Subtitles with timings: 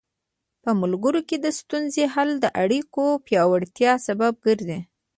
[0.63, 4.79] په ملګرو کې د ستونزو حل د اړیکو پیاوړتیا سبب ګرځي.